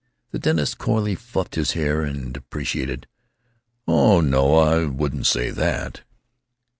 The 0.31 0.39
dentist 0.39 0.79
coyly 0.79 1.13
fluffed 1.13 1.53
his 1.53 1.73
hair 1.73 2.01
and 2.01 2.33
deprecated, 2.33 3.05
"Oh 3.87 4.19
no, 4.19 4.55
I 4.55 4.85
wouldn't 4.85 5.27
say 5.27 5.51
that!" 5.51 6.01